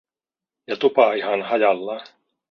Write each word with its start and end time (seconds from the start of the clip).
Ja 0.67 0.77
tupa 0.77 1.13
ihan 1.13 1.41
hajallaan. 1.41 2.01